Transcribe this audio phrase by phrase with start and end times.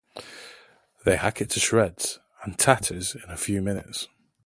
[1.05, 4.07] They hack it to shreds and tatters in a few minutes.